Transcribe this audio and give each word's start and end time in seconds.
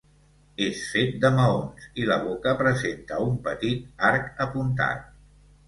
És 0.67 0.79
fet 0.93 1.11
de 1.25 1.31
maons, 1.35 1.85
i 2.05 2.09
la 2.13 2.17
boca 2.25 2.55
presenta 2.63 3.21
un 3.29 3.39
petit 3.47 4.05
arc 4.13 4.43
apuntat. 4.51 5.09